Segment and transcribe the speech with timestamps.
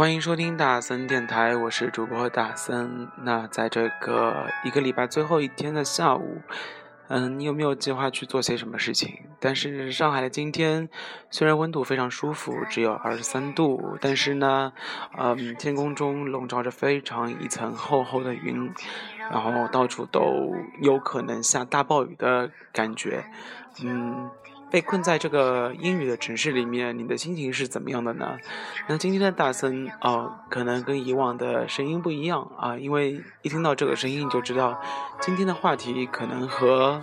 [0.00, 3.06] 欢迎收听大森电台，我是主播大森。
[3.18, 6.40] 那在这个一个礼拜最后一天的下午，
[7.08, 9.14] 嗯，你有没有计划去做些什么事情？
[9.38, 10.88] 但是上海的今天
[11.30, 14.72] 虽然温度非常舒服，只有二十三度，但是呢，
[15.18, 18.72] 嗯，天空中笼罩着非常一层厚厚的云，
[19.30, 23.26] 然后到处都有可能下大暴雨的感觉，
[23.84, 24.30] 嗯。
[24.70, 28.38] 被困在这个阴雨的城市里面，你的心情是怎么样的呢？
[28.86, 34.80] 那今天的大森哦，可能跟以往的声音不一样啊，因为一听到这个声音就知道，
[35.20, 37.02] 今天的话题可能和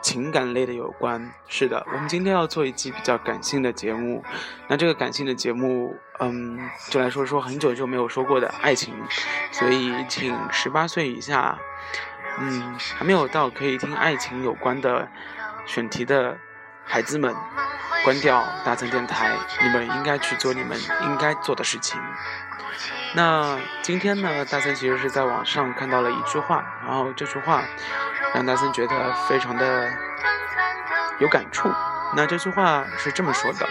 [0.00, 1.32] 情感类的有关。
[1.48, 4.22] 是的，我们今天要做一期比较感性的节目。
[4.68, 6.58] 那这个感性的节目，嗯，
[6.90, 8.94] 就来说说很久就没有说过的爱情。
[9.50, 11.58] 所以，请十八岁以下，
[12.38, 15.08] 嗯，还没有到可以听爱情有关的
[15.66, 16.38] 选题的。
[16.90, 17.32] 孩子们，
[18.02, 19.30] 关掉大森电台，
[19.62, 22.00] 你们应该去做你们应该做的事情。
[23.14, 27.62] 那今天呢，大森其实是在网上看到了一句话，然后这句话
[28.34, 29.88] 让大森觉得非常的
[31.20, 31.72] 有感触。
[32.16, 33.68] 那这句话是这么说的：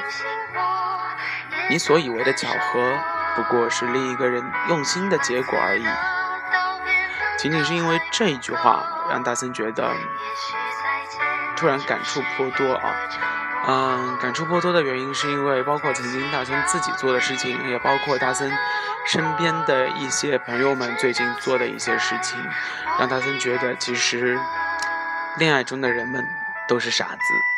[1.70, 2.94] 你所以为的巧合，
[3.36, 5.86] 不过是另一个人用心的结果而已。
[7.38, 9.92] 仅仅是因为这一句话，让大森觉得。
[11.60, 12.96] 突然感触颇多啊，
[13.68, 18.50] 嗯，感触颇多的原因是因为包括曾经大森自己做的事情，也包括大森
[19.06, 22.40] 身边的一些朋友们最近做的一些事情，
[22.98, 24.40] 让大森觉得其实
[25.38, 26.26] 恋爱中的人们
[26.66, 27.49] 都是傻子。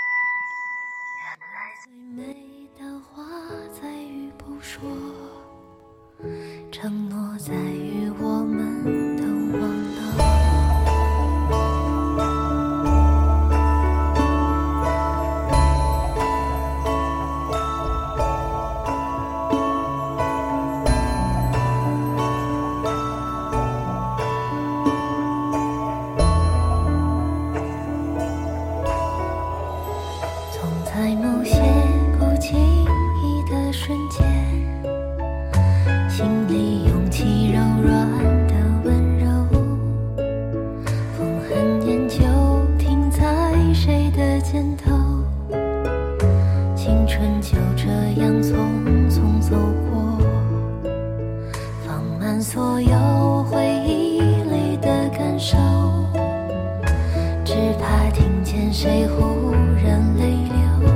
[58.74, 59.52] 谁忽
[59.84, 60.90] 然泪流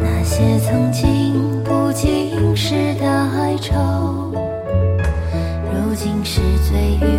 [0.00, 1.34] 那些曾经
[1.64, 3.74] 不经事的哀愁
[5.74, 6.40] 如今是
[6.70, 7.11] 最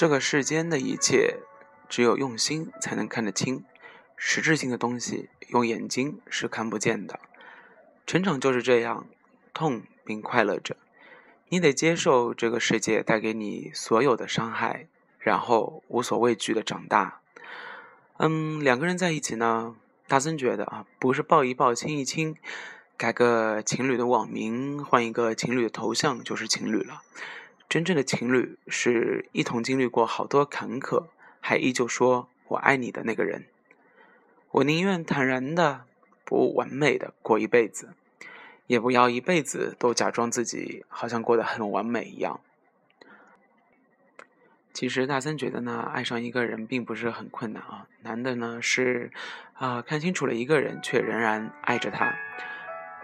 [0.00, 1.38] 这个世间的一切，
[1.88, 3.64] 只有用心才能看得清。
[4.14, 7.18] 实质性的东西，用眼睛是看不见的。
[8.06, 9.08] 成长就是这样，
[9.52, 10.76] 痛并快乐着。
[11.48, 14.86] 你得接受这个世界带给你所有的伤害，
[15.18, 17.18] 然后无所畏惧的长大。
[18.18, 19.74] 嗯，两个人在一起呢，
[20.06, 22.36] 大森觉得啊，不是抱一抱、亲一亲，
[22.96, 27.02] 改个情侣的网名，换一个情侣的头像就是情侣了。
[27.68, 33.44] 真正的情侣是一同经历过好多坎坷，还依旧说我爱你的那个人。
[34.50, 35.84] 我宁愿坦然的、
[36.24, 37.92] 不完美的过一辈子，
[38.66, 42.40] 也不要一辈子都假装自己好像过得很完美一样。
[44.72, 49.10] 其实大森觉得呢，爱上一个人并不是很困难啊，难的呢是，
[49.52, 52.16] 啊，看清楚了一个人却仍然爱着他。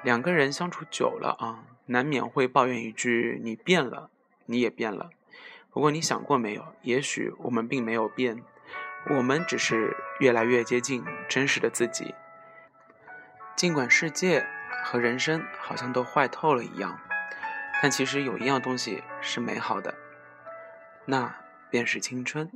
[0.03, 4.09] 两个人相处久了啊，难免会抱怨一句：“你变了，
[4.47, 5.11] 你也变了。”
[5.71, 6.75] 不过你想过没有？
[6.83, 8.43] 也许我们并没有变。
[9.11, 12.15] 我们只是越来越接近真实的自己，
[13.55, 14.47] 尽管世界
[14.85, 16.99] 和人生好像都坏透了一样，
[17.83, 19.95] 但其实有一样东西是美好的，
[21.05, 21.35] 那
[21.69, 22.51] 便是青春。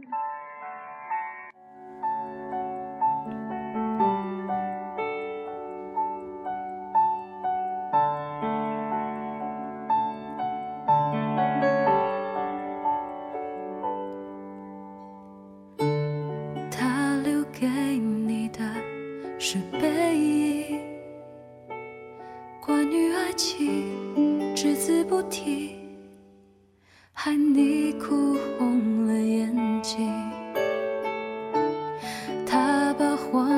[33.31, 33.51] 谎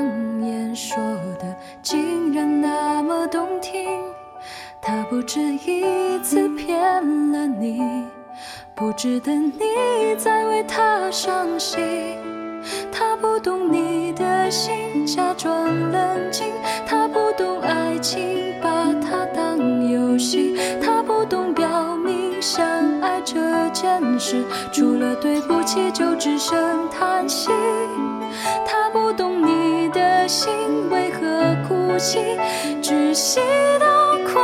[0.43, 0.96] 言说
[1.38, 4.00] 的竟然那么动听，
[4.81, 6.78] 他不止一次骗
[7.32, 7.81] 了你，
[8.75, 11.81] 不值得你再为他伤心，
[12.93, 16.46] 他不懂你的心，假装冷静。
[16.87, 20.56] 他不懂爱情，把它当游戏。
[20.82, 22.64] 他不懂表明相
[23.00, 27.50] 爱这件事，除了对不起就只剩叹息。
[28.66, 28.80] 他
[30.31, 32.21] 心为何哭泣，
[32.81, 33.41] 窒息
[33.81, 34.41] 到快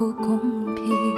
[0.00, 0.40] 不公
[0.74, 1.14] 平，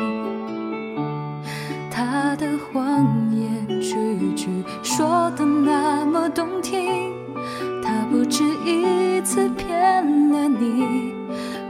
[1.89, 4.49] 他的谎言句句
[4.83, 7.13] 说的那么动听，
[7.81, 11.15] 他不止一次骗了你，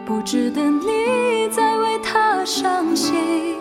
[0.06, 3.58] 不值得你再为他伤心，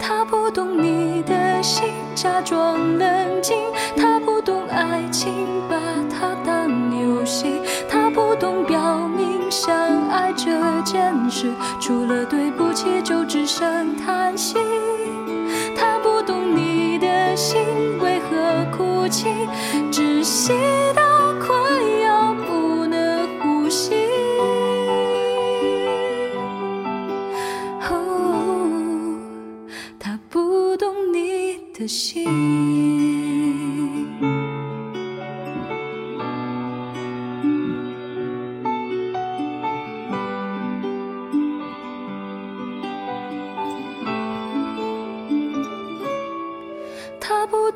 [0.00, 3.56] 他不懂你的心，假装冷静，
[3.96, 5.76] 他不懂爱情，把
[6.10, 6.68] 它当
[7.00, 9.72] 游戏，他不懂表明相
[10.08, 10.79] 爱着。
[11.80, 14.56] 除了对不起就只剩叹息。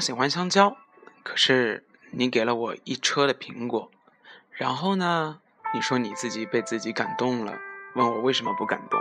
[0.00, 0.76] 喜欢香蕉，
[1.22, 3.90] 可是你给了我一车的苹果。
[4.50, 5.40] 然后呢？
[5.72, 7.56] 你说你自己被自己感动了，
[7.94, 9.00] 问我为什么不感动。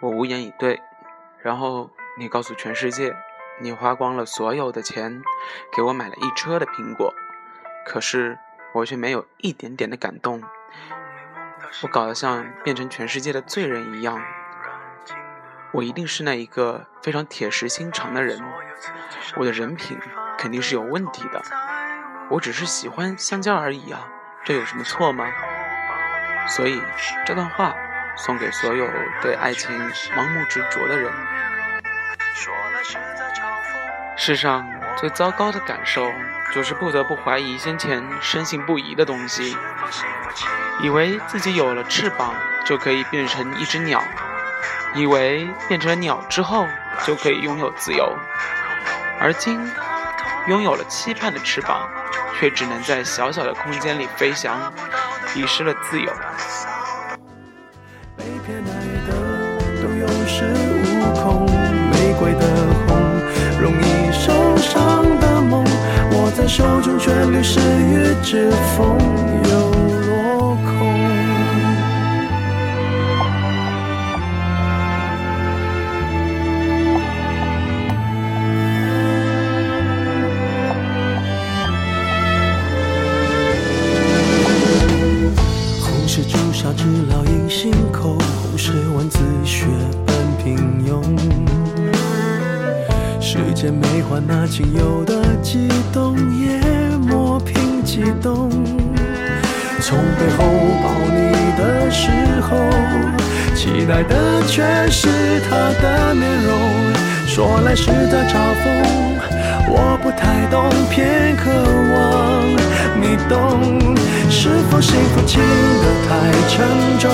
[0.00, 0.82] 我无言以对。
[1.40, 3.16] 然后你告诉全世界，
[3.60, 5.22] 你花光了所有的钱，
[5.74, 7.14] 给我买了一车的苹果。
[7.86, 8.38] 可是
[8.74, 10.42] 我却没有一点点的感动。
[11.82, 14.22] 我搞得像变成全世界的罪人一样。
[15.72, 18.42] 我一定是那一个非常铁石心肠的人，
[19.36, 19.98] 我的人品
[20.36, 21.42] 肯定是有问题的。
[22.30, 24.00] 我只是喜欢香蕉而已啊，
[24.44, 25.26] 这有什么错吗？
[26.46, 26.82] 所以
[27.26, 27.74] 这段话
[28.16, 28.88] 送给所有
[29.22, 29.70] 对爱情
[30.16, 31.12] 盲目执着的人。
[34.16, 34.66] 世上
[34.96, 36.10] 最糟糕的感受，
[36.52, 39.56] 就是不得不怀疑先前深信不疑的东西，
[40.80, 44.02] 以为自己有了翅膀就可以变成一只鸟。
[44.94, 46.66] 以为变成了鸟之后
[47.04, 48.16] 就可以拥有自由，
[49.20, 49.58] 而今
[50.46, 51.88] 拥有了期盼的翅膀，
[52.38, 54.72] 却只能在小小的空间里飞翔，
[55.34, 56.12] 遗失了自由。
[58.16, 58.70] 被偏爱
[59.06, 59.12] 的
[59.82, 60.44] 都有恃
[60.84, 61.46] 无恐，
[61.90, 62.46] 玫瑰的
[62.86, 62.96] 红，
[63.60, 65.64] 容易受伤的梦，
[66.12, 69.27] 握在手中却流失于指缝。
[103.78, 105.06] 期待的却是
[105.48, 106.58] 他的面容。
[107.28, 108.66] 说来是在嘲讽，
[109.68, 111.48] 我不太懂，偏渴
[111.94, 111.94] 望
[113.00, 113.94] 你懂。
[114.28, 116.10] 是否幸福轻得太
[116.48, 116.66] 沉
[116.98, 117.08] 重，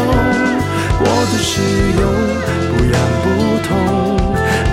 [0.98, 1.60] 过度使
[2.00, 2.02] 用
[2.72, 3.26] 不痒不
[3.68, 3.74] 痛，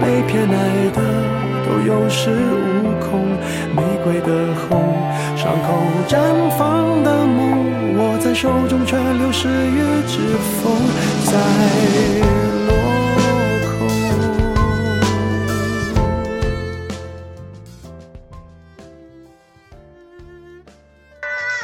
[0.00, 1.00] 被偏爱的
[1.66, 3.36] 都有恃无恐，
[3.76, 4.96] 玫瑰的红，
[5.36, 5.68] 伤口
[6.08, 6.18] 绽
[6.58, 10.18] 放的梦，握在手中却流失于指
[10.62, 10.72] 缝，
[11.26, 11.38] 在。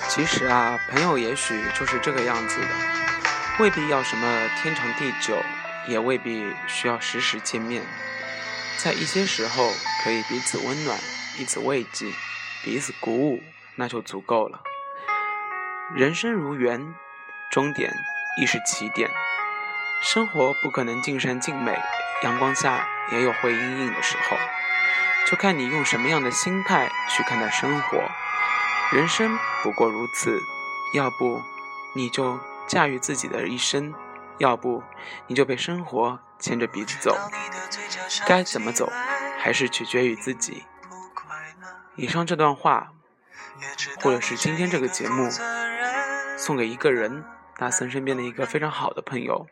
[0.09, 2.67] 其实啊，朋友也许就是这个样子的，
[3.61, 4.27] 未必要什么
[4.63, 5.37] 天长地久，
[5.87, 7.83] 也未必需要时时见面，
[8.87, 9.73] 在一些时候
[10.05, 10.97] 可以彼此温暖、
[11.37, 12.13] 彼此慰藉、
[12.63, 13.43] 彼此鼓舞，
[13.75, 14.63] 那就足够了。
[15.97, 16.95] 人生如圆，
[17.51, 17.93] 终点
[18.41, 19.11] 亦是起点。
[20.01, 21.77] 生活不可能尽善尽美，
[22.23, 24.37] 阳光下也有会阴影的时候，
[25.27, 27.99] 就看你用什么样的心态去看待生活。
[28.93, 30.41] 人生不过如此，
[30.95, 31.43] 要不
[31.97, 32.39] 你就
[32.69, 33.93] 驾驭自己的一生，
[34.39, 34.85] 要不
[35.27, 37.17] 你就被生活牵着鼻子走。
[38.27, 38.91] 该怎么走，
[39.39, 40.65] 还是取决于自己。
[41.97, 42.93] 以上这段话，
[44.01, 45.31] 或者是今天这个节目，
[46.37, 47.25] 送给一个人，
[47.57, 49.47] 大森身边的一个非常好的朋友，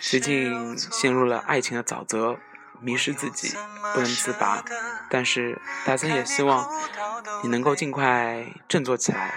[0.00, 2.38] 最近陷入了爱情的沼泽。
[2.84, 3.56] 迷失自己，
[3.94, 4.60] 不能自拔。
[5.08, 6.68] 但是大森也希望
[7.44, 9.32] 你能够尽快振作起来，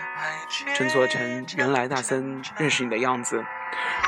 [0.73, 3.45] 振作成原来大森认识你的样子，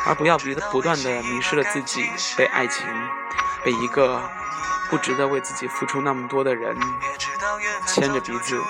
[0.06, 2.86] 而不要不不断的迷失了自己，被爱情，
[3.64, 4.22] 被一个
[4.90, 6.78] 不值得为自己付出那么多的人
[7.86, 8.62] 牵着鼻子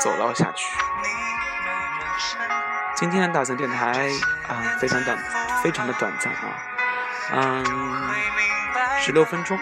[0.00, 0.66] 走了下去。
[2.94, 4.08] 今天的大森电台
[4.48, 5.18] 啊，非常短，
[5.62, 6.44] 非常的短暂啊，
[7.32, 8.10] 嗯，
[9.00, 9.58] 十六分钟。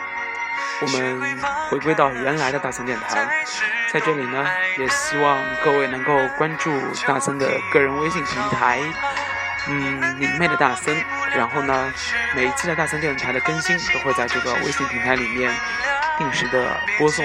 [0.82, 1.38] 我们
[1.68, 3.44] 回归到原来的大森电台，
[3.92, 4.46] 在这里呢，
[4.78, 6.70] 也希望各位能够关注
[7.06, 8.80] 大森的个人微信平台，
[9.68, 10.96] 嗯，明媚的大森。
[11.36, 11.92] 然后呢，
[12.34, 15.52] 每一期的大森电台的更新都会在这个微信平台里面
[16.18, 17.24] 定时的播送。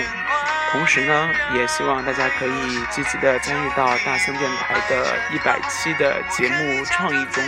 [0.72, 7.44] 同时呢，也希望大家可以积极的参与到大森电台的一百期的节目创意中。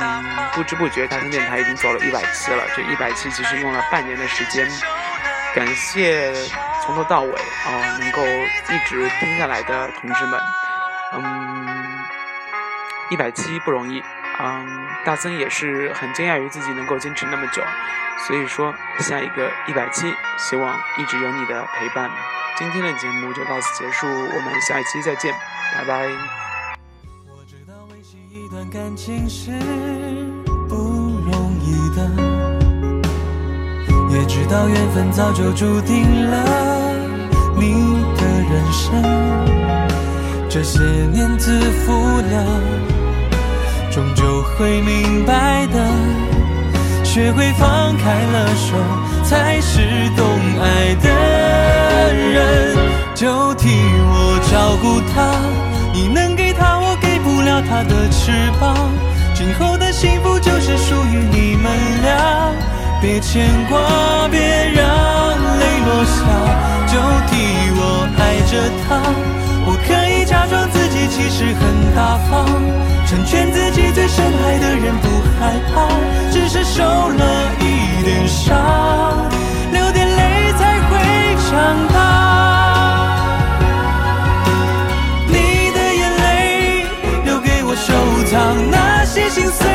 [0.00, 4.70] 嗯，不知不觉大森电台已经走了一百期了，这一百期其实用了半年的时间。
[5.54, 6.32] 感谢
[6.82, 10.40] 从头到尾啊，能够一直听下来的同志们。
[11.14, 11.71] 嗯，
[13.12, 14.02] 一百期不容易。
[14.40, 17.62] 嗯，大森也是很惊讶于自己能够坚持那么久。
[18.26, 22.10] 所以说，下一个一百期，希望一直有你的陪伴。
[22.56, 25.34] 今天的节目就到此结束，我们下一期再见，
[25.74, 26.06] 拜拜。
[27.26, 29.50] 我知道维系一段感情是
[30.68, 31.98] 不容易的。
[34.10, 36.94] 也知道缘分早就注定了
[37.56, 39.02] 你的人生，
[40.48, 42.91] 这些年自负了，
[43.92, 45.78] 终究会明白的。
[47.04, 48.74] 学会放开了手，
[49.22, 49.80] 才是
[50.16, 50.24] 懂
[50.58, 52.74] 爱的人。
[53.14, 55.36] 就替我照顾他，
[55.92, 58.90] 你能给他，我给不了他的翅膀。
[59.34, 61.70] 今后的幸福就是属于你们
[62.02, 62.50] 俩。
[63.02, 64.40] 别牵挂，别
[64.74, 64.82] 让
[66.86, 67.32] 就替
[67.76, 67.80] 我
[68.18, 68.52] 爱着
[68.84, 69.00] 他。
[69.64, 71.62] 我可以假装自己其实很
[71.94, 72.46] 大方，
[73.06, 75.86] 成全自己最深爱的人，不害怕，
[76.32, 77.22] 只是受了
[77.60, 78.50] 一点伤，
[79.72, 80.90] 流点泪才会
[81.48, 81.52] 长
[81.94, 81.96] 大。
[85.28, 86.86] 你的眼泪
[87.24, 87.94] 留给我收
[88.30, 88.36] 藏，
[88.70, 89.71] 那些心碎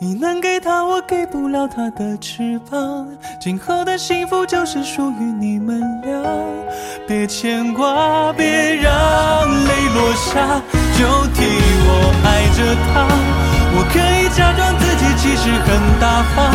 [0.00, 3.08] 你能给他，我给不了他的翅膀。
[3.40, 6.22] 今后的幸福就是属于你们俩。
[7.08, 10.62] 别牵挂，别让泪落下，
[10.96, 11.42] 就替
[11.82, 13.08] 我爱着他。
[13.74, 15.66] 我可以假装自己其实很
[15.98, 16.54] 大方，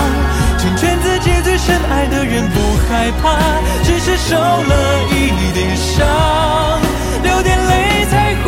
[0.58, 3.38] 成全自己最深爱的人，不害怕，
[3.84, 6.08] 只是受了一点伤，
[7.22, 8.48] 流点泪才会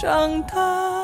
[0.00, 1.01] 长大。